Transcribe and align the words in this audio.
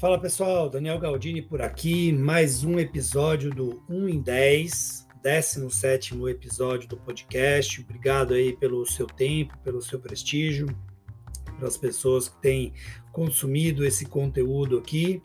Fala 0.00 0.18
pessoal, 0.18 0.70
Daniel 0.70 0.98
Galdini 0.98 1.42
por 1.42 1.60
aqui, 1.60 2.10
mais 2.10 2.64
um 2.64 2.78
episódio 2.78 3.50
do 3.50 3.82
1 3.86 4.08
em 4.08 4.18
10, 4.22 5.06
17 5.22 6.18
episódio 6.26 6.88
do 6.88 6.96
podcast. 6.96 7.82
Obrigado 7.82 8.32
aí 8.32 8.56
pelo 8.56 8.86
seu 8.86 9.06
tempo, 9.06 9.58
pelo 9.58 9.82
seu 9.82 10.00
prestígio, 10.00 10.74
pelas 11.58 11.76
pessoas 11.76 12.30
que 12.30 12.40
têm 12.40 12.72
consumido 13.12 13.84
esse 13.84 14.06
conteúdo 14.06 14.78
aqui. 14.78 15.20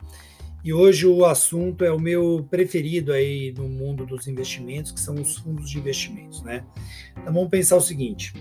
E 0.62 0.74
hoje 0.74 1.06
o 1.06 1.24
assunto 1.24 1.82
é 1.82 1.90
o 1.90 1.98
meu 1.98 2.46
preferido 2.50 3.14
aí 3.14 3.54
no 3.56 3.70
mundo 3.70 4.04
dos 4.04 4.26
investimentos, 4.26 4.92
que 4.92 5.00
são 5.00 5.14
os 5.14 5.38
fundos 5.38 5.70
de 5.70 5.78
investimentos, 5.78 6.42
né? 6.42 6.66
Então 7.12 7.32
vamos 7.32 7.48
pensar 7.48 7.76
o 7.76 7.80
seguinte: 7.80 8.34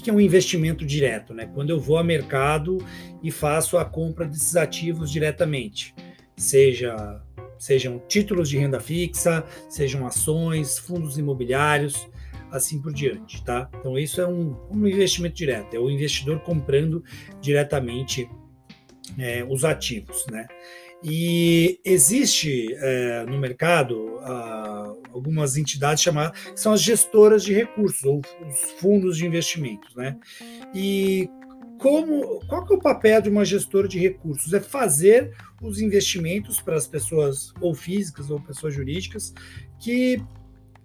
o 0.00 0.02
que 0.02 0.10
é 0.10 0.12
um 0.12 0.20
investimento 0.20 0.84
direto, 0.84 1.32
né? 1.32 1.46
Quando 1.54 1.70
eu 1.70 1.78
vou 1.78 1.98
ao 1.98 2.04
mercado 2.04 2.78
e 3.22 3.30
faço 3.30 3.78
a 3.78 3.84
compra 3.84 4.26
desses 4.26 4.56
ativos 4.56 5.10
diretamente, 5.10 5.94
seja 6.36 7.22
sejam 7.58 8.02
títulos 8.08 8.50
de 8.50 8.58
renda 8.58 8.78
fixa, 8.78 9.44
sejam 9.70 10.06
ações, 10.06 10.78
fundos 10.78 11.16
imobiliários, 11.16 12.06
assim 12.50 12.80
por 12.80 12.92
diante, 12.92 13.42
tá? 13.42 13.70
Então 13.80 13.98
isso 13.98 14.20
é 14.20 14.26
um, 14.26 14.56
um 14.70 14.86
investimento 14.86 15.36
direto, 15.36 15.74
é 15.74 15.78
o 15.78 15.90
investidor 15.90 16.40
comprando 16.40 17.02
diretamente 17.40 18.28
é, 19.18 19.44
os 19.48 19.64
ativos, 19.64 20.26
né? 20.30 20.46
E 21.04 21.78
existe 21.84 22.74
é, 22.76 23.26
no 23.26 23.38
mercado 23.38 24.18
ah, 24.20 24.94
algumas 25.12 25.58
entidades 25.58 26.02
chamadas 26.02 26.40
que 26.40 26.58
são 26.58 26.72
as 26.72 26.80
gestoras 26.80 27.44
de 27.44 27.52
recursos 27.52 28.02
ou 28.04 28.22
os 28.48 28.70
fundos 28.80 29.18
de 29.18 29.26
investimentos, 29.26 29.94
né? 29.94 30.16
E 30.74 31.28
como 31.78 32.40
qual 32.46 32.64
que 32.64 32.72
é 32.72 32.76
o 32.76 32.80
papel 32.80 33.20
de 33.20 33.28
uma 33.28 33.44
gestora 33.44 33.86
de 33.86 33.98
recursos? 33.98 34.54
É 34.54 34.60
fazer 34.60 35.36
os 35.60 35.78
investimentos 35.78 36.58
para 36.60 36.76
as 36.76 36.86
pessoas 36.86 37.52
ou 37.60 37.74
físicas 37.74 38.30
ou 38.30 38.40
pessoas 38.40 38.72
jurídicas 38.72 39.34
que 39.78 40.22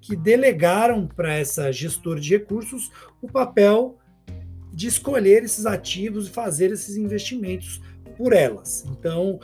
que 0.02 0.16
delegaram 0.16 1.08
para 1.08 1.34
essa 1.34 1.72
gestora 1.72 2.20
de 2.20 2.30
recursos 2.30 2.90
o 3.22 3.28
papel 3.28 3.98
de 4.72 4.88
escolher 4.88 5.44
esses 5.44 5.66
ativos 5.66 6.28
e 6.28 6.32
fazer 6.32 6.72
esses 6.72 6.96
investimentos 6.96 7.82
por 8.18 8.34
elas. 8.34 8.86
Então, 8.90 9.40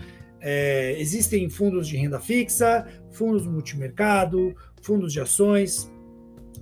é, 0.48 0.96
existem 1.00 1.50
fundos 1.50 1.88
de 1.88 1.98
renda 1.98 2.20
fixa, 2.20 2.86
fundos 3.12 3.48
multimercado, 3.48 4.56
fundos 4.84 5.12
de 5.12 5.20
ações, 5.20 5.92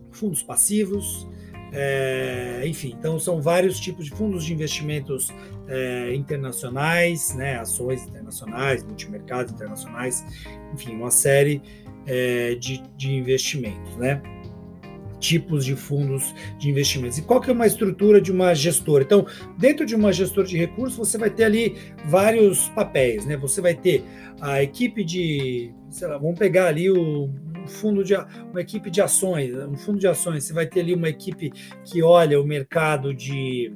fundos 0.10 0.42
passivos, 0.42 1.28
é, 1.74 2.64
enfim, 2.66 2.96
então 2.98 3.20
são 3.20 3.42
vários 3.42 3.82
tipos 3.82 4.06
de 4.06 4.12
fundos 4.12 4.46
de 4.46 4.54
investimentos 4.54 5.34
é, 5.68 6.16
internacionais, 6.16 7.36
né, 7.36 7.60
ações 7.60 8.04
internacionais, 8.04 8.86
multimercados 8.86 9.52
internacionais, 9.52 10.24
enfim, 10.74 10.96
uma 10.96 11.12
série 11.12 11.62
é, 12.06 12.56
de, 12.56 12.82
de 12.96 13.12
investimentos, 13.12 13.98
né? 13.98 14.22
Tipos 15.24 15.64
de 15.64 15.74
fundos 15.74 16.36
de 16.60 16.70
investimentos. 16.70 17.18
E 17.18 17.22
qual 17.22 17.40
que 17.40 17.50
é 17.50 17.54
uma 17.54 17.66
estrutura 17.66 18.20
de 18.20 18.30
uma 18.30 18.54
gestora? 18.54 19.06
Então, 19.06 19.26
dentro 19.58 19.86
de 19.86 19.96
uma 19.96 20.12
gestora 20.12 20.46
de 20.46 20.58
recursos, 20.58 20.98
você 20.98 21.18
vai 21.18 21.30
ter 21.30 21.46
ali 21.46 21.76
vários 22.06 22.68
papéis, 22.70 23.26
né? 23.26 23.38
Você 23.38 23.62
vai 23.62 23.74
ter 23.74 24.04
a 24.42 24.62
equipe 24.62 25.02
de, 25.04 25.74
sei 25.90 26.10
lá, 26.10 26.18
vamos 26.18 26.38
pegar 26.38 26.68
ali 26.68 26.92
o 26.92 27.30
fundo 27.68 28.04
de 28.04 28.14
uma 28.52 28.60
equipe 28.60 28.92
de 28.92 29.02
ações, 29.02 29.56
um 29.56 29.78
fundo 29.78 29.98
de 29.98 30.08
ações, 30.08 30.44
você 30.44 30.52
vai 30.52 30.68
ter 30.68 30.82
ali 30.82 30.94
uma 30.94 31.08
equipe 31.08 31.50
que 31.86 32.04
olha 32.04 32.40
o 32.40 32.46
mercado 32.46 33.14
de 33.14 33.74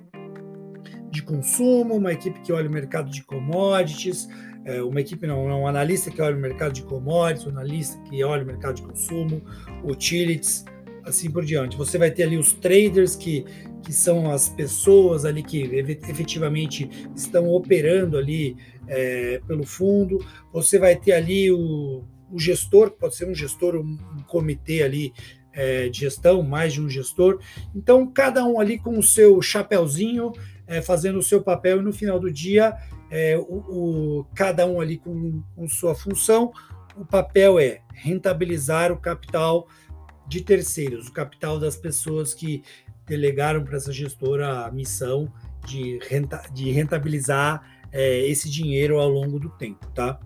de 1.09 1.23
consumo, 1.23 1.95
uma 1.95 2.11
equipe 2.11 2.42
que 2.42 2.52
olha 2.52 2.67
o 2.67 2.72
mercado 2.72 3.09
de 3.09 3.23
commodities, 3.23 4.28
é, 4.66 4.84
uma 4.84 5.00
equipe 5.00 5.26
não, 5.26 5.45
um 5.45 5.66
analista 5.66 6.11
que 6.11 6.22
olha 6.22 6.36
o 6.36 6.39
mercado 6.39 6.73
de 6.73 6.83
commodities, 6.83 7.48
um 7.48 7.52
analista 7.52 7.98
que 8.02 8.22
olha 8.22 8.43
o 8.43 8.45
mercado 8.45 8.76
de 8.76 8.82
consumo, 8.82 9.42
utilities, 9.86 10.66
assim 11.08 11.32
por 11.32 11.44
diante. 11.45 11.78
Você 11.78 11.98
vai 11.98 12.12
ter 12.12 12.23
ali 12.23 12.38
os 12.38 12.54
traders, 12.54 13.16
que, 13.16 13.45
que 13.84 13.94
são 13.94 14.30
as 14.30 14.50
pessoas 14.50 15.26
ali 15.26 15.42
que 15.42 15.62
efetivamente 16.08 16.90
estão 17.16 17.48
operando 17.48 18.18
ali 18.18 18.58
é, 18.88 19.42
pelo 19.48 19.66
fundo. 19.66 20.23
Você 20.52 20.78
vai 20.78 20.96
ter 20.96 21.14
ali 21.14 21.52
o, 21.52 22.04
o 22.32 22.40
gestor, 22.40 22.92
pode 22.92 23.16
ser 23.16 23.28
um 23.28 23.34
gestor, 23.34 23.76
um, 23.76 23.98
um 24.17 24.23
comitê 24.23 24.84
ali 24.84 25.14
é, 25.54 25.90
de 25.90 26.02
gestão, 26.02 26.44
mais 26.44 26.73
de 26.73 26.82
um 26.82 26.90
gestor. 26.90 27.40
Então, 27.76 28.06
cada 28.06 28.46
um 28.46 28.60
ali 28.60 28.78
com 28.78 28.98
o 28.98 29.04
seu 29.04 29.42
chapéuzinho, 29.42 30.32
é, 30.67 30.82
fazendo 30.82 31.17
o 31.17 31.23
seu 31.23 31.42
papel, 31.42 31.80
e 31.80 31.84
no 31.84 31.94
final 31.94 32.20
do 32.20 32.32
dia, 32.32 32.76
é, 33.10 33.38
o, 33.38 33.42
o, 34.20 34.26
cada 34.36 34.66
um 34.67 34.80
ali 34.80 34.98
com, 34.98 35.42
com 35.56 35.67
sua 35.67 35.96
função. 35.96 36.52
O 36.96 37.06
papel 37.06 37.60
é 37.60 37.82
rentabilizar 37.94 38.92
o 38.92 38.98
capital 38.98 39.67
de 40.27 40.42
terceiros, 40.42 41.08
o 41.08 41.11
capital 41.11 41.60
das 41.60 41.76
pessoas 41.76 42.33
que 42.33 42.64
delegaram 43.05 43.64
para 43.64 43.77
essa 43.77 43.92
gestora 43.92 44.65
a 44.65 44.71
missão 44.71 45.32
de, 45.65 45.99
renta, 46.08 46.43
de 46.54 46.71
rentabilizar 46.71 47.64
é, 47.92 48.27
esse 48.27 48.49
dinheiro 48.49 48.99
ao 48.99 49.10
longo 49.10 49.39
do 49.39 49.49
tempo, 49.49 49.87
tá? 49.92 50.20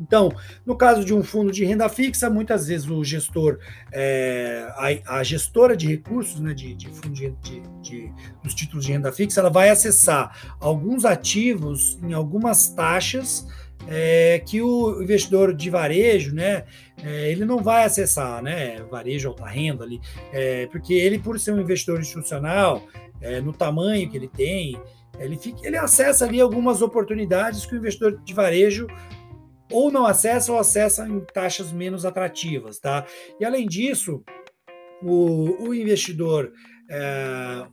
Então, 0.00 0.30
no 0.64 0.76
caso 0.76 1.04
de 1.04 1.14
um 1.14 1.22
fundo 1.22 1.50
de 1.50 1.64
renda 1.64 1.88
fixa, 1.88 2.28
muitas 2.28 2.66
vezes 2.66 2.88
o 2.88 3.02
gestor, 3.02 3.58
é, 3.90 4.68
a, 5.06 5.18
a, 5.18 5.22
gestora 5.22 5.74
de 5.76 5.86
recursos, 5.86 6.38
né, 6.38 6.52
de, 6.52 6.74
de 6.74 6.88
fundo 6.88 7.14
de, 7.14 7.30
de, 7.42 7.62
de, 7.80 8.12
dos 8.42 8.54
títulos 8.54 8.84
de 8.84 8.92
renda 8.92 9.10
fixa, 9.10 9.40
ela 9.40 9.48
vai 9.48 9.70
acessar 9.70 10.56
alguns 10.60 11.04
ativos 11.04 11.98
em 12.02 12.12
algumas 12.12 12.68
taxas 12.68 13.46
é, 13.88 14.42
que 14.44 14.60
o 14.60 15.02
investidor 15.02 15.54
de 15.54 15.70
varejo, 15.70 16.34
né, 16.34 16.64
é, 17.02 17.30
ele 17.30 17.44
não 17.44 17.58
vai 17.58 17.84
acessar, 17.84 18.42
né, 18.42 18.82
varejo 18.90 19.28
alta 19.28 19.46
renda 19.46 19.84
ali, 19.84 20.00
é, 20.32 20.66
porque 20.66 20.94
ele, 20.94 21.18
por 21.18 21.38
ser 21.38 21.52
um 21.52 21.60
investidor 21.60 22.00
institucional, 22.00 22.82
é, 23.20 23.40
no 23.40 23.52
tamanho 23.52 24.08
que 24.10 24.16
ele 24.16 24.28
tem, 24.28 24.80
ele, 25.18 25.36
fica, 25.38 25.66
ele 25.66 25.76
acessa 25.76 26.24
ali 26.24 26.40
algumas 26.40 26.82
oportunidades 26.82 27.64
que 27.64 27.74
o 27.74 27.78
investidor 27.78 28.20
de 28.22 28.34
varejo 28.34 28.86
ou 29.70 29.90
não 29.90 30.06
acessa 30.06 30.52
ou 30.52 30.58
acessa 30.58 31.08
em 31.08 31.20
taxas 31.32 31.72
menos 31.72 32.04
atrativas, 32.04 32.78
tá? 32.78 33.04
E 33.40 33.44
além 33.44 33.66
disso, 33.66 34.22
o, 35.02 35.68
o 35.68 35.74
investidor, 35.74 36.52
é, 36.88 37.66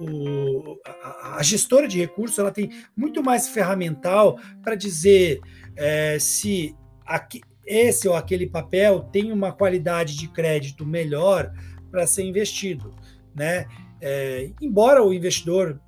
o, 0.00 0.78
a, 0.84 1.38
a, 1.38 1.42
gestora 1.42 1.88
de 1.88 1.98
recursos 1.98 2.38
ela 2.38 2.50
tem 2.50 2.70
muito 2.96 3.22
mais 3.22 3.48
ferramental 3.48 4.38
para 4.62 4.74
dizer 4.74 5.40
é, 5.76 6.18
se 6.18 6.74
aqui, 7.04 7.40
esse 7.66 8.08
ou 8.08 8.14
aquele 8.14 8.46
papel 8.46 9.00
tem 9.00 9.30
uma 9.30 9.52
qualidade 9.52 10.16
de 10.16 10.28
crédito 10.28 10.86
melhor 10.86 11.52
para 11.90 12.06
ser 12.06 12.22
investido, 12.22 12.94
né? 13.34 13.66
É, 14.00 14.50
embora 14.60 15.02
o 15.02 15.12
investidor 15.12 15.80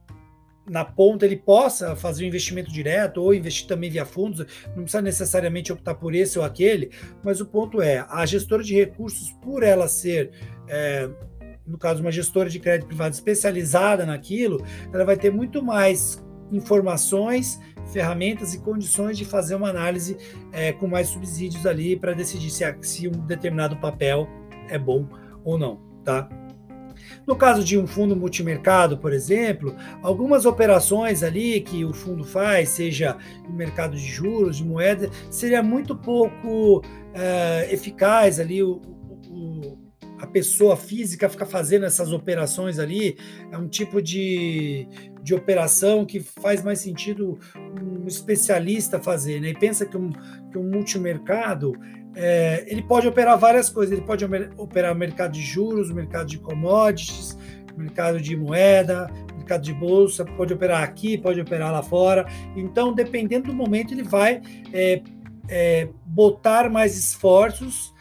na 0.68 0.84
ponta 0.84 1.24
ele 1.24 1.36
possa 1.36 1.96
fazer 1.96 2.24
um 2.24 2.28
investimento 2.28 2.70
direto 2.70 3.22
ou 3.22 3.34
investir 3.34 3.66
também 3.66 3.90
via 3.90 4.04
fundos, 4.04 4.46
não 4.68 4.82
precisa 4.82 5.02
necessariamente 5.02 5.72
optar 5.72 5.94
por 5.94 6.14
esse 6.14 6.38
ou 6.38 6.44
aquele, 6.44 6.90
mas 7.24 7.40
o 7.40 7.46
ponto 7.46 7.80
é 7.82 8.06
a 8.08 8.24
gestora 8.26 8.62
de 8.62 8.74
recursos, 8.74 9.32
por 9.42 9.62
ela 9.62 9.88
ser 9.88 10.30
é, 10.68 11.10
no 11.70 11.78
caso, 11.78 12.02
uma 12.02 12.10
gestora 12.10 12.50
de 12.50 12.58
crédito 12.58 12.88
privado 12.88 13.14
especializada 13.14 14.04
naquilo, 14.04 14.64
ela 14.92 15.04
vai 15.04 15.16
ter 15.16 15.30
muito 15.32 15.62
mais 15.62 16.22
informações, 16.50 17.60
ferramentas 17.92 18.54
e 18.54 18.58
condições 18.58 19.16
de 19.16 19.24
fazer 19.24 19.54
uma 19.54 19.68
análise 19.68 20.16
é, 20.52 20.72
com 20.72 20.88
mais 20.88 21.08
subsídios 21.08 21.64
ali 21.64 21.96
para 21.96 22.12
decidir 22.12 22.50
se, 22.50 22.64
se 22.82 23.08
um 23.08 23.12
determinado 23.12 23.76
papel 23.76 24.28
é 24.68 24.76
bom 24.76 25.06
ou 25.44 25.56
não, 25.56 25.80
tá? 26.04 26.28
No 27.26 27.36
caso 27.36 27.62
de 27.64 27.78
um 27.78 27.86
fundo 27.86 28.16
multimercado, 28.16 28.98
por 28.98 29.12
exemplo, 29.12 29.74
algumas 30.02 30.44
operações 30.44 31.22
ali 31.22 31.60
que 31.60 31.84
o 31.84 31.92
fundo 31.92 32.24
faz, 32.24 32.70
seja 32.70 33.16
no 33.48 33.54
mercado 33.54 33.96
de 33.96 34.04
juros, 34.04 34.56
de 34.56 34.64
moeda, 34.64 35.08
seria 35.30 35.62
muito 35.62 35.94
pouco 35.96 36.82
é, 37.14 37.68
eficaz 37.72 38.40
ali 38.40 38.62
o, 38.62 38.80
a 40.20 40.26
pessoa 40.26 40.76
física 40.76 41.28
fica 41.28 41.46
fazendo 41.46 41.86
essas 41.86 42.12
operações 42.12 42.78
ali, 42.78 43.16
é 43.50 43.56
um 43.56 43.66
tipo 43.66 44.02
de, 44.02 44.86
de 45.22 45.34
operação 45.34 46.04
que 46.04 46.20
faz 46.20 46.62
mais 46.62 46.80
sentido 46.80 47.38
um 47.56 48.06
especialista 48.06 49.00
fazer, 49.00 49.40
né? 49.40 49.48
E 49.48 49.58
pensa 49.58 49.86
que 49.86 49.96
um, 49.96 50.10
que 50.50 50.58
um 50.58 50.70
multimercado 50.70 51.72
é, 52.14 52.64
ele 52.66 52.82
pode 52.82 53.08
operar 53.08 53.38
várias 53.38 53.70
coisas, 53.70 53.96
ele 53.96 54.06
pode 54.06 54.24
operar 54.56 54.94
mercado 54.94 55.32
de 55.32 55.42
juros, 55.42 55.90
mercado 55.90 56.26
de 56.26 56.38
commodities, 56.38 57.38
mercado 57.76 58.20
de 58.20 58.36
moeda, 58.36 59.08
mercado 59.36 59.62
de 59.62 59.72
bolsa, 59.72 60.24
pode 60.24 60.52
operar 60.52 60.82
aqui, 60.82 61.16
pode 61.16 61.40
operar 61.40 61.72
lá 61.72 61.82
fora. 61.82 62.26
Então, 62.54 62.92
dependendo 62.92 63.46
do 63.46 63.54
momento, 63.54 63.94
ele 63.94 64.02
vai 64.02 64.42
é, 64.72 65.02
é, 65.48 65.88
botar 66.04 66.68
mais 66.68 66.96
esforços 66.98 67.94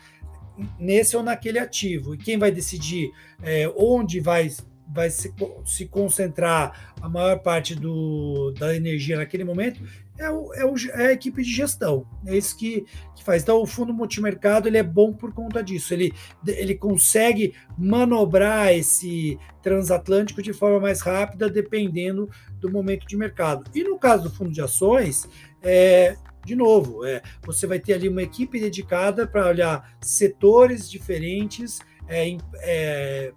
nesse 0.79 1.15
ou 1.15 1.23
naquele 1.23 1.59
ativo. 1.59 2.15
E 2.15 2.17
quem 2.17 2.37
vai 2.37 2.51
decidir 2.51 3.11
é, 3.41 3.71
onde 3.75 4.19
vai, 4.19 4.49
vai 4.87 5.09
se, 5.09 5.33
se 5.65 5.85
concentrar 5.85 6.93
a 7.01 7.09
maior 7.09 7.39
parte 7.39 7.75
do, 7.75 8.51
da 8.57 8.75
energia 8.75 9.17
naquele 9.17 9.43
momento 9.43 9.81
é, 10.19 10.29
o, 10.29 10.53
é, 10.53 10.65
o, 10.65 10.75
é, 10.93 11.07
a 11.07 11.11
equipe 11.13 11.41
de 11.41 11.49
gestão. 11.49 12.05
É 12.25 12.37
isso 12.37 12.55
que, 12.57 12.85
que 13.15 13.23
faz. 13.23 13.41
Então, 13.41 13.61
o 13.61 13.65
fundo 13.65 13.93
multimercado 13.93 14.67
ele 14.67 14.77
é 14.77 14.83
bom 14.83 15.13
por 15.13 15.33
conta 15.33 15.63
disso. 15.63 15.93
Ele, 15.93 16.13
ele 16.45 16.75
consegue 16.75 17.55
manobrar 17.77 18.73
esse 18.73 19.39
transatlântico 19.63 20.41
de 20.41 20.51
forma 20.51 20.79
mais 20.79 21.01
rápida, 21.01 21.49
dependendo 21.49 22.29
do 22.59 22.69
momento 22.69 23.07
de 23.07 23.15
mercado. 23.15 23.63
E 23.73 23.83
no 23.83 23.97
caso 23.97 24.23
do 24.23 24.29
fundo 24.29 24.51
de 24.51 24.61
ações, 24.61 25.27
é, 25.61 26.17
de 26.45 26.55
novo, 26.55 27.05
é, 27.05 27.21
você 27.45 27.67
vai 27.67 27.79
ter 27.79 27.93
ali 27.93 28.09
uma 28.09 28.23
equipe 28.23 28.59
dedicada 28.59 29.27
para 29.27 29.47
olhar 29.47 29.97
setores 30.01 30.89
diferentes, 30.89 31.79
é, 32.07 32.37
é, 32.61 33.33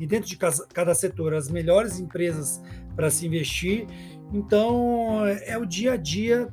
e 0.00 0.06
dentro 0.06 0.28
de 0.28 0.36
cada 0.36 0.94
setor, 0.94 1.34
as 1.34 1.48
melhores 1.48 2.00
empresas 2.00 2.60
para 2.96 3.10
se 3.10 3.26
investir 3.26 3.86
então, 4.32 5.26
é 5.26 5.58
o 5.58 5.66
dia 5.66 5.92
a 5.92 5.96
dia 5.96 6.48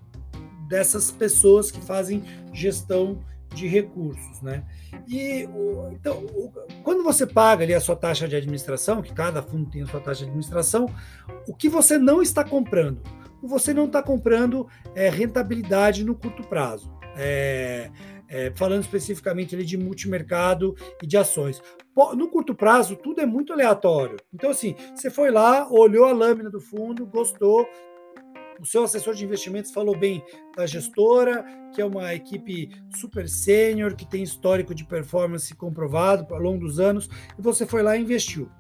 dessas 0.68 1.10
pessoas 1.10 1.72
que 1.72 1.82
fazem 1.82 2.24
gestão 2.54 3.24
de 3.54 3.68
recursos, 3.68 4.42
né? 4.42 4.64
E 5.08 5.48
então, 5.92 6.24
quando 6.84 7.04
você 7.04 7.26
paga 7.26 7.64
ali 7.64 7.74
a 7.74 7.80
sua 7.80 7.96
taxa 7.96 8.28
de 8.28 8.36
administração, 8.36 9.02
que 9.02 9.14
cada 9.14 9.42
fundo 9.42 9.70
tem 9.70 9.82
a 9.82 9.88
sua 9.88 10.00
taxa 10.00 10.20
de 10.20 10.26
administração, 10.26 10.88
o 11.48 11.56
que 11.56 11.70
você 11.70 11.98
não 11.98 12.22
está 12.22 12.44
comprando? 12.44 13.02
Você 13.42 13.74
não 13.74 13.86
está 13.86 14.02
comprando 14.02 14.68
é, 14.96 15.10
rentabilidade 15.10 16.04
no 16.04 16.16
curto 16.16 16.44
prazo. 16.44 16.92
É, 17.16 17.92
é, 18.30 18.52
falando 18.56 18.84
especificamente 18.84 19.56
ali 19.56 19.66
de 19.66 19.78
multimercado 19.78 20.76
e 21.02 21.08
de 21.08 21.18
ações. 21.18 21.62
No 22.16 22.30
curto 22.30 22.56
prazo, 22.56 22.96
tudo 22.96 23.20
é 23.20 23.26
muito 23.26 23.52
aleatório. 23.52 24.18
Então, 24.34 24.52
assim, 24.52 24.76
você 24.96 25.10
foi 25.10 25.32
lá, 25.32 25.68
olhou 25.70 26.06
a 26.06 26.14
lâmina 26.14 26.50
do 26.50 26.62
fundo, 26.62 27.06
gostou, 27.06 27.68
o 28.62 28.66
seu 28.66 28.84
assessor 28.84 29.14
de 29.14 29.24
investimentos 29.24 29.72
falou 29.72 29.98
bem 29.98 30.24
da 30.56 30.66
gestora, 30.66 31.46
que 31.74 31.82
é 31.82 31.86
uma 31.86 32.14
equipe 32.14 32.70
super 32.96 33.28
sênior, 33.28 33.96
que 33.96 34.06
tem 34.06 34.22
histórico 34.22 34.76
de 34.76 34.86
performance 34.86 35.54
comprovado 35.56 36.34
ao 36.34 36.42
longo 36.42 36.60
dos 36.60 36.80
anos, 36.80 37.10
e 37.38 37.42
você 37.42 37.66
foi 37.66 37.82
lá 37.82 37.96
e 37.96 38.02
investiu. 38.02 38.52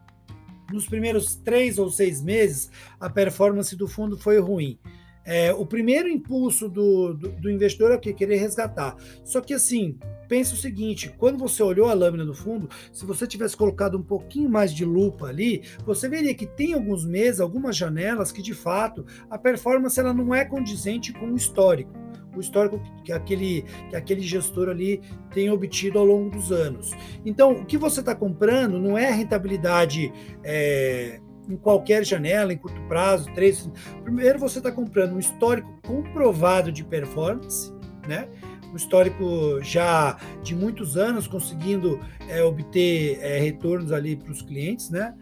Nos 0.71 0.87
primeiros 0.87 1.35
três 1.35 1.77
ou 1.77 1.89
seis 1.89 2.21
meses, 2.21 2.69
a 2.99 3.09
performance 3.09 3.75
do 3.75 3.87
fundo 3.87 4.17
foi 4.17 4.39
ruim. 4.39 4.79
É, 5.25 5.53
o 5.53 5.63
primeiro 5.63 6.07
impulso 6.09 6.67
do, 6.67 7.13
do, 7.13 7.29
do 7.29 7.51
investidor 7.51 7.91
é 7.91 7.95
o 7.95 7.99
que? 7.99 8.13
Querer 8.13 8.37
resgatar. 8.37 8.95
Só 9.23 9.41
que 9.41 9.53
assim, 9.53 9.97
pense 10.27 10.53
o 10.53 10.57
seguinte: 10.57 11.13
quando 11.17 11.37
você 11.37 11.61
olhou 11.61 11.87
a 11.87 11.93
lâmina 11.93 12.25
do 12.25 12.33
fundo, 12.33 12.67
se 12.91 13.05
você 13.05 13.27
tivesse 13.27 13.55
colocado 13.55 13.95
um 13.95 14.01
pouquinho 14.01 14.49
mais 14.49 14.73
de 14.73 14.83
lupa 14.83 15.27
ali, 15.27 15.61
você 15.85 16.09
veria 16.09 16.33
que 16.33 16.47
tem 16.47 16.73
alguns 16.73 17.05
meses, 17.05 17.39
algumas 17.39 17.77
janelas 17.77 18.31
que 18.31 18.41
de 18.41 18.55
fato 18.55 19.05
a 19.29 19.37
performance 19.37 19.99
ela 19.99 20.13
não 20.13 20.33
é 20.33 20.43
condizente 20.43 21.13
com 21.13 21.27
o 21.27 21.35
histórico. 21.35 21.93
O 22.35 22.39
histórico 22.39 22.79
que 23.03 23.11
aquele, 23.11 23.63
que 23.89 23.95
aquele 23.95 24.21
gestor 24.21 24.69
ali 24.69 25.01
tem 25.33 25.49
obtido 25.49 25.99
ao 25.99 26.05
longo 26.05 26.29
dos 26.29 26.51
anos. 26.51 26.91
Então, 27.25 27.51
o 27.53 27.65
que 27.65 27.77
você 27.77 27.99
está 27.99 28.13
comprando 28.13 28.79
não 28.79 28.97
é 28.97 29.09
rentabilidade 29.11 30.13
é, 30.43 31.19
em 31.49 31.57
qualquer 31.57 32.05
janela, 32.05 32.53
em 32.53 32.57
curto 32.57 32.79
prazo, 32.87 33.31
três. 33.33 33.69
Primeiro, 34.03 34.37
você 34.37 34.59
está 34.59 34.71
comprando 34.71 35.13
um 35.13 35.19
histórico 35.19 35.79
comprovado 35.85 36.71
de 36.71 36.83
performance, 36.83 37.73
né? 38.07 38.27
um 38.71 38.75
histórico 38.75 39.59
já 39.61 40.17
de 40.43 40.55
muitos 40.55 40.95
anos, 40.95 41.27
conseguindo 41.27 41.99
é, 42.27 42.43
obter 42.43 43.19
é, 43.21 43.39
retornos 43.39 43.91
ali 43.91 44.15
para 44.15 44.31
os 44.31 44.41
clientes, 44.41 44.89
né? 44.89 45.13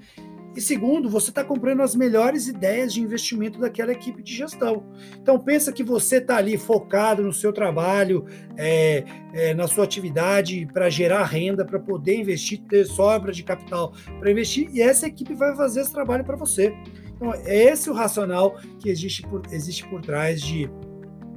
E 0.57 0.61
segundo, 0.61 1.07
você 1.07 1.29
está 1.29 1.43
comprando 1.43 1.83
as 1.83 1.95
melhores 1.95 2.47
ideias 2.47 2.91
de 2.91 2.99
investimento 2.99 3.59
daquela 3.59 3.91
equipe 3.91 4.23
de 4.23 4.33
gestão. 4.33 4.87
Então 5.21 5.37
pensa 5.37 5.71
que 5.71 5.83
você 5.83 6.17
está 6.17 6.37
ali 6.37 6.57
focado 6.57 7.21
no 7.21 7.31
seu 7.31 7.53
trabalho, 7.53 8.25
é, 8.57 9.03
é, 9.35 9.53
na 9.53 9.67
sua 9.67 9.83
atividade 9.83 10.67
para 10.73 10.89
gerar 10.89 11.25
renda, 11.25 11.63
para 11.63 11.79
poder 11.79 12.19
investir, 12.19 12.59
ter 12.67 12.87
sobra 12.87 13.31
de 13.31 13.43
capital 13.43 13.93
para 14.19 14.31
investir, 14.31 14.67
e 14.73 14.81
essa 14.81 15.05
equipe 15.05 15.35
vai 15.35 15.55
fazer 15.55 15.81
esse 15.81 15.93
trabalho 15.93 16.23
para 16.23 16.35
você. 16.35 16.75
Então, 17.15 17.31
é 17.35 17.65
esse 17.65 17.87
o 17.91 17.93
racional 17.93 18.59
que 18.79 18.89
existe 18.89 19.21
por, 19.21 19.43
existe 19.51 19.87
por 19.87 20.01
trás 20.01 20.41
de, 20.41 20.67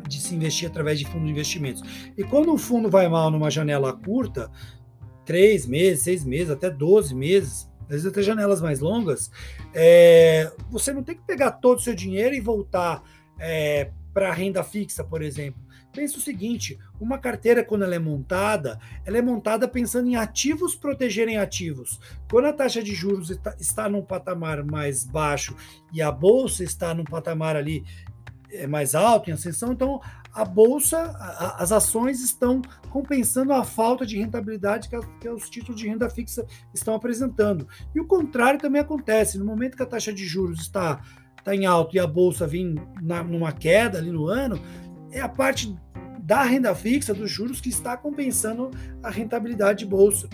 de 0.09 0.19
se 0.19 0.35
investir 0.35 0.67
através 0.67 0.99
de 0.99 1.05
fundos 1.05 1.27
de 1.27 1.33
investimentos. 1.33 1.83
E 2.17 2.25
quando 2.25 2.55
o 2.55 2.57
fundo 2.57 2.89
vai 2.89 3.07
mal 3.07 3.31
numa 3.31 3.51
janela 3.51 3.93
curta, 3.93 4.51
três 5.27 5.67
meses, 5.67 6.05
seis 6.05 6.25
meses, 6.25 6.49
até 6.49 6.71
12 6.71 7.15
meses, 7.15 7.70
às 7.91 8.03
vezes 8.03 8.07
até 8.07 8.23
janelas 8.23 8.61
mais 8.61 8.79
longas, 8.79 9.31
é, 9.75 10.53
você 10.71 10.93
não 10.93 11.03
tem 11.03 11.17
que 11.17 11.23
pegar 11.23 11.51
todo 11.51 11.79
o 11.79 11.83
seu 11.83 11.95
dinheiro 11.95 12.35
e 12.35 12.41
voltar 12.41 13.03
é, 13.37 13.91
para 14.15 14.33
renda 14.33 14.63
fixa, 14.63 15.03
por 15.03 15.23
exemplo. 15.23 15.61
Pensa 15.93 16.19
o 16.19 16.21
seguinte: 16.21 16.79
uma 17.01 17.19
carteira, 17.19 17.65
quando 17.65 17.83
ela 17.83 17.97
é 17.97 17.99
montada, 17.99 18.79
ela 19.05 19.19
é 19.19 19.23
montada 19.23 19.67
pensando 19.67 20.09
em 20.09 20.15
ativos 20.15 20.77
protegerem 20.77 21.37
ativos. 21.37 21.99
Quando 22.31 22.47
a 22.47 22.53
taxa 22.53 22.81
de 22.81 22.95
juros 22.95 23.31
está, 23.31 23.57
está 23.59 23.89
num 23.89 24.03
patamar 24.03 24.63
mais 24.63 25.05
baixo 25.05 25.57
e 25.93 26.01
a 26.01 26.13
bolsa 26.13 26.63
está 26.63 26.95
num 26.95 27.03
patamar 27.03 27.57
ali 27.57 27.85
é, 28.53 28.69
mais 28.69 28.95
alto, 28.95 29.31
em 29.31 29.33
ascensão, 29.33 29.73
então 29.73 30.01
a 30.33 30.45
bolsa, 30.45 30.99
a, 31.19 31.63
as 31.63 31.73
ações 31.73 32.23
estão 32.23 32.63
compensando 32.91 33.53
a 33.53 33.65
falta 33.65 34.07
de 34.07 34.19
rentabilidade 34.19 34.89
que, 34.89 34.97
a, 34.97 35.01
que, 35.21 35.29
os 35.29 35.49
títulos 35.51 35.81
de 35.81 35.89
renda 35.89 36.09
fixa 36.09 36.47
estão 36.73 36.95
apresentando. 36.95 37.67
E 37.95 38.01
o 38.01 38.07
contrário 38.07 38.61
também 38.61 38.81
acontece. 38.81 39.39
No 39.39 39.45
momento 39.45 39.77
que 39.77 39.83
a 39.83 39.87
taxa 39.87 40.13
de 40.13 40.25
juros 40.25 40.61
está, 40.61 41.01
está 41.39 41.55
em 41.55 41.67
alto 41.67 41.97
e 41.97 41.99
a 41.99 42.07
bolsa 42.07 42.47
vem 42.47 42.77
na, 43.03 43.23
numa 43.23 43.53
queda 43.53 43.99
ali 43.99 44.11
no 44.11 44.27
ano, 44.27 44.61
é 45.11 45.21
a 45.21 45.29
parte 45.29 45.77
da 46.23 46.43
renda 46.45 46.75
fixa, 46.75 47.13
dos 47.13 47.31
juros, 47.31 47.61
que 47.61 47.69
está 47.69 47.97
compensando 47.97 48.71
a 49.03 49.11
rentabilidade 49.11 49.81
de 49.81 49.87
bolsa. 49.87 50.29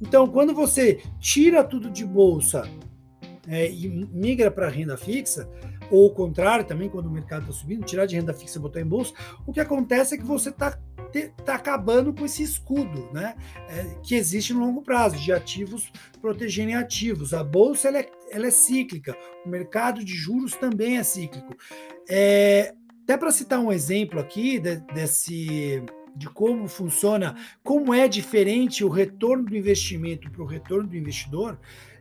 Então, 0.00 0.26
quando 0.26 0.54
você 0.54 1.02
tira 1.20 1.62
tudo 1.62 1.90
de 1.90 2.04
bolsa 2.04 2.66
é, 3.46 3.70
e 3.70 3.88
migra 4.10 4.50
para 4.50 4.68
renda 4.68 4.96
fixa, 4.96 5.48
ou 5.90 6.06
o 6.06 6.10
contrário 6.10 6.64
também, 6.64 6.88
quando 6.88 7.06
o 7.06 7.10
mercado 7.10 7.42
está 7.42 7.52
subindo, 7.52 7.84
tirar 7.84 8.06
de 8.06 8.16
renda 8.16 8.32
fixa 8.32 8.58
e 8.58 8.62
botar 8.62 8.80
em 8.80 8.86
bolsa, 8.86 9.12
o 9.46 9.52
que 9.52 9.60
acontece 9.60 10.14
é 10.14 10.18
que 10.18 10.24
você 10.24 10.50
está 10.50 10.78
tá 11.44 11.54
acabando 11.54 12.12
com 12.12 12.24
esse 12.24 12.42
escudo 12.42 13.08
né, 13.12 13.36
é, 13.68 13.84
que 14.02 14.16
existe 14.16 14.52
no 14.52 14.60
longo 14.60 14.82
prazo, 14.82 15.16
de 15.16 15.32
ativos 15.32 15.92
protegerem 16.20 16.74
ativos. 16.74 17.32
A 17.32 17.44
bolsa 17.44 17.88
ela 17.88 17.98
é, 17.98 18.10
ela 18.30 18.46
é 18.46 18.50
cíclica, 18.50 19.16
o 19.44 19.48
mercado 19.48 20.04
de 20.04 20.14
juros 20.14 20.54
também 20.56 20.98
é 20.98 21.02
cíclico. 21.04 21.54
É, 22.08 22.74
até 23.04 23.16
para 23.16 23.30
citar 23.30 23.60
um 23.60 23.70
exemplo 23.70 24.18
aqui 24.18 24.58
de, 24.58 24.76
desse 24.92 25.82
de 26.14 26.28
como 26.28 26.68
funciona, 26.68 27.36
como 27.62 27.92
é 27.92 28.06
diferente 28.06 28.84
o 28.84 28.88
retorno 28.88 29.44
do 29.44 29.56
investimento 29.56 30.30
para 30.30 30.42
o 30.42 30.46
retorno 30.46 30.88
do 30.88 30.96
investidor, 30.96 31.58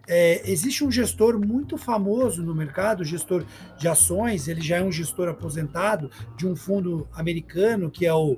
é, 0.07 0.49
existe 0.49 0.83
um 0.83 0.91
gestor 0.91 1.39
muito 1.39 1.77
famoso 1.77 2.43
no 2.43 2.53
mercado, 2.53 3.05
gestor 3.05 3.45
de 3.77 3.87
ações, 3.87 4.47
ele 4.47 4.61
já 4.61 4.77
é 4.77 4.83
um 4.83 4.91
gestor 4.91 5.29
aposentado 5.29 6.11
de 6.35 6.45
um 6.45 6.55
fundo 6.55 7.07
americano, 7.13 7.89
que 7.89 8.05
é 8.05 8.13
o, 8.13 8.37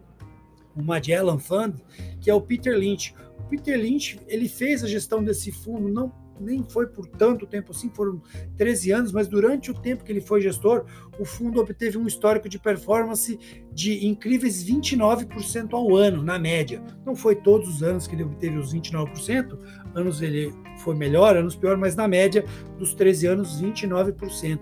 o 0.76 0.84
Magellan 0.84 1.40
Fund, 1.40 1.76
que 2.22 2.30
é 2.30 2.34
o 2.34 2.42
Peter 2.42 2.78
Lynch. 2.78 3.16
O 3.40 3.44
Peter 3.50 3.78
Lynch 3.78 4.20
ele 4.28 4.48
fez 4.48 4.84
a 4.84 4.88
gestão 4.88 5.24
desse 5.24 5.52
fundo 5.52 5.90
não 5.90 6.12
nem 6.40 6.64
foi 6.64 6.88
por 6.88 7.08
tanto 7.08 7.46
tempo 7.46 7.72
assim, 7.72 7.90
foram 7.90 8.22
13 8.58 8.92
anos, 8.92 9.12
mas 9.12 9.28
durante 9.28 9.72
o 9.72 9.74
tempo 9.74 10.04
que 10.04 10.12
ele 10.12 10.22
foi 10.22 10.42
gestor, 10.42 10.86
o 11.20 11.26
fundo 11.26 11.60
obteve 11.60 11.98
um 11.98 12.08
histórico 12.08 12.50
de 12.50 12.60
performance 12.60 13.40
de 13.72 14.06
incríveis 14.06 14.64
29% 14.64 15.74
ao 15.74 15.96
ano, 15.96 16.22
na 16.24 16.38
média. 16.38 16.82
Não 17.06 17.16
foi 17.16 17.36
todos 17.36 17.68
os 17.70 17.84
anos 17.84 18.08
que 18.08 18.16
ele 18.16 18.24
obteve 18.24 18.58
os 18.58 18.74
29%, 18.74 19.58
anos 19.94 20.22
ele 20.22 20.54
foi 20.80 20.96
melhor, 20.96 21.38
anos 21.38 21.56
pior, 21.56 21.78
mas 21.78 21.96
na 21.96 22.08
média 22.08 22.44
dos 22.78 22.94
13 22.94 23.28
anos, 23.28 23.62
29%. 23.62 24.60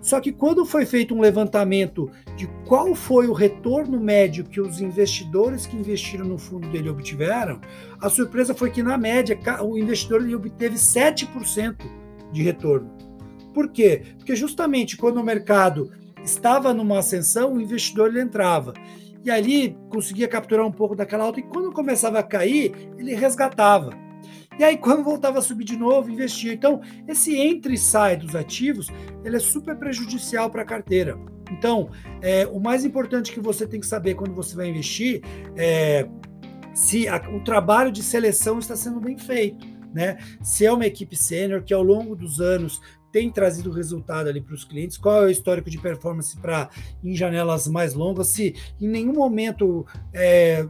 Só 0.00 0.18
que 0.18 0.32
quando 0.32 0.64
foi 0.64 0.86
feito 0.86 1.14
um 1.14 1.20
levantamento 1.20 2.10
de 2.36 2.46
qual 2.66 2.94
foi 2.94 3.26
o 3.26 3.32
retorno 3.32 4.00
médio 4.00 4.44
que 4.44 4.60
os 4.60 4.80
investidores 4.80 5.66
que 5.66 5.76
investiram 5.76 6.24
no 6.24 6.38
fundo 6.38 6.68
dele 6.70 6.88
obtiveram, 6.88 7.60
a 8.00 8.08
surpresa 8.08 8.54
foi 8.54 8.70
que, 8.70 8.82
na 8.82 8.96
média, 8.96 9.38
o 9.62 9.76
investidor 9.76 10.22
ele 10.22 10.34
obteve 10.34 10.76
7% 10.76 11.76
de 12.32 12.42
retorno. 12.42 12.90
Por 13.52 13.68
quê? 13.68 14.02
Porque 14.16 14.34
justamente 14.34 14.96
quando 14.96 15.18
o 15.18 15.24
mercado 15.24 15.90
estava 16.24 16.72
numa 16.72 16.98
ascensão, 16.98 17.54
o 17.54 17.60
investidor 17.60 18.08
ele 18.08 18.22
entrava. 18.22 18.72
E 19.22 19.30
ali 19.30 19.76
conseguia 19.90 20.28
capturar 20.28 20.66
um 20.66 20.72
pouco 20.72 20.96
daquela 20.96 21.24
alta, 21.24 21.40
e 21.40 21.42
quando 21.42 21.72
começava 21.72 22.18
a 22.18 22.22
cair, 22.22 22.72
ele 22.96 23.14
resgatava. 23.14 23.90
E 24.60 24.62
aí, 24.62 24.76
quando 24.76 25.02
voltava 25.02 25.38
a 25.38 25.40
subir 25.40 25.64
de 25.64 25.74
novo, 25.74 26.10
investia. 26.10 26.52
Então, 26.52 26.82
esse 27.08 27.34
entra 27.34 27.72
e 27.72 27.78
sai 27.78 28.14
dos 28.14 28.36
ativos, 28.36 28.88
ele 29.24 29.36
é 29.36 29.38
super 29.38 29.74
prejudicial 29.74 30.50
para 30.50 30.60
a 30.60 30.66
carteira. 30.66 31.18
Então, 31.50 31.88
é, 32.20 32.46
o 32.46 32.60
mais 32.60 32.84
importante 32.84 33.32
que 33.32 33.40
você 33.40 33.66
tem 33.66 33.80
que 33.80 33.86
saber 33.86 34.16
quando 34.16 34.34
você 34.34 34.54
vai 34.54 34.68
investir 34.68 35.22
é 35.56 36.06
se 36.74 37.08
a, 37.08 37.16
o 37.34 37.42
trabalho 37.42 37.90
de 37.90 38.02
seleção 38.02 38.58
está 38.58 38.76
sendo 38.76 39.00
bem 39.00 39.16
feito. 39.16 39.66
Né? 39.94 40.18
Se 40.42 40.66
é 40.66 40.70
uma 40.70 40.84
equipe 40.84 41.16
sênior 41.16 41.62
que 41.62 41.72
ao 41.72 41.82
longo 41.82 42.14
dos 42.14 42.38
anos 42.38 42.82
tem 43.10 43.30
trazido 43.30 43.70
resultado 43.70 44.28
ali 44.28 44.42
para 44.42 44.54
os 44.54 44.62
clientes, 44.62 44.98
qual 44.98 45.22
é 45.22 45.26
o 45.28 45.30
histórico 45.30 45.70
de 45.70 45.78
performance 45.78 46.36
para 46.36 46.68
em 47.02 47.16
janelas 47.16 47.66
mais 47.66 47.94
longas, 47.94 48.26
se 48.26 48.54
em 48.78 48.86
nenhum 48.86 49.14
momento 49.14 49.86
é, 50.12 50.68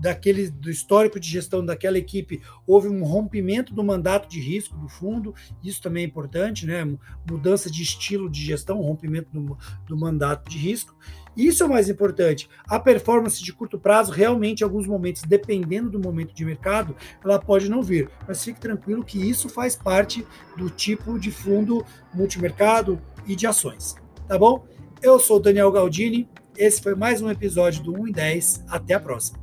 daquele 0.00 0.50
do 0.50 0.70
histórico 0.70 1.20
de 1.20 1.28
gestão 1.28 1.64
daquela 1.64 1.98
equipe 1.98 2.42
houve 2.66 2.88
um 2.88 3.04
rompimento 3.04 3.74
do 3.74 3.84
mandato 3.84 4.28
de 4.28 4.40
risco 4.40 4.76
do 4.78 4.88
fundo, 4.88 5.34
isso 5.62 5.82
também 5.82 6.04
é 6.04 6.06
importante, 6.06 6.66
né? 6.66 6.84
Mudança 7.28 7.70
de 7.70 7.82
estilo 7.82 8.28
de 8.28 8.42
gestão, 8.42 8.80
rompimento 8.80 9.28
do, 9.32 9.56
do 9.86 9.96
mandato 9.96 10.48
de 10.48 10.58
risco. 10.58 10.96
Isso 11.36 11.62
é 11.62 11.66
o 11.66 11.70
mais 11.70 11.88
importante. 11.88 12.48
A 12.68 12.78
performance 12.78 13.42
de 13.42 13.52
curto 13.52 13.78
prazo, 13.78 14.10
realmente, 14.10 14.60
em 14.60 14.64
alguns 14.64 14.86
momentos, 14.86 15.22
dependendo 15.22 15.88
do 15.88 16.00
momento 16.00 16.34
de 16.34 16.44
mercado, 16.44 16.96
ela 17.22 17.38
pode 17.38 17.68
não 17.68 17.82
vir. 17.82 18.10
Mas 18.26 18.42
fique 18.42 18.60
tranquilo 18.60 19.04
que 19.04 19.18
isso 19.18 19.48
faz 19.48 19.76
parte 19.76 20.26
do 20.56 20.68
tipo 20.68 21.18
de 21.18 21.30
fundo 21.30 21.84
multimercado 22.12 23.00
e 23.26 23.36
de 23.36 23.46
ações. 23.46 23.94
Tá 24.26 24.38
bom? 24.38 24.66
Eu 25.02 25.18
sou 25.18 25.40
Daniel 25.40 25.70
Galdini. 25.70 26.28
Esse 26.56 26.82
foi 26.82 26.94
mais 26.94 27.22
um 27.22 27.30
episódio 27.30 27.82
do 27.82 27.94
1 27.94 28.08
em 28.08 28.12
10. 28.12 28.64
Até 28.68 28.94
a 28.94 29.00
próxima. 29.00 29.38